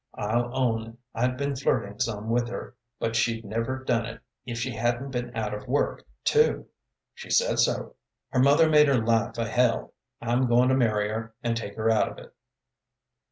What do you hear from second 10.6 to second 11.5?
to marry her,